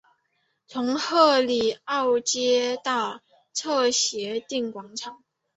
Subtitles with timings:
[0.65, 3.21] 从赫里欧街到
[3.53, 5.23] 策肋定广场。